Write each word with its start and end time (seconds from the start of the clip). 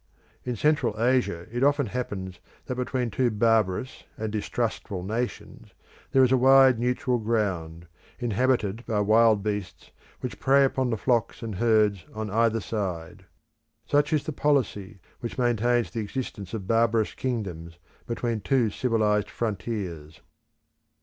In 0.43 0.55
Central 0.55 0.99
Africa 0.99 1.45
it 1.51 1.63
often 1.63 1.85
happens 1.85 2.39
that 2.65 2.73
between 2.73 3.11
two 3.11 3.29
barbarous 3.29 4.05
and 4.17 4.31
distrustful 4.31 5.03
nations 5.03 5.75
there 6.11 6.23
is 6.23 6.31
a 6.31 6.37
wide 6.39 6.79
neutral 6.79 7.19
ground, 7.19 7.85
inhabited 8.17 8.83
by 8.87 8.99
wild 9.01 9.43
beasts, 9.43 9.91
which 10.21 10.39
prey 10.39 10.65
upon 10.65 10.89
the 10.89 10.97
flocks 10.97 11.43
and 11.43 11.53
herds 11.53 12.03
on 12.15 12.31
either 12.31 12.61
side. 12.61 13.25
Such 13.85 14.11
is 14.11 14.23
the 14.23 14.31
policy 14.33 14.99
which 15.19 15.37
maintains 15.37 15.91
the 15.91 15.99
existence 16.01 16.55
of 16.55 16.65
barbarous 16.65 17.13
kingdoms 17.13 17.77
between 18.07 18.41
two 18.41 18.71
civilised 18.71 19.29
frontiers. 19.29 20.21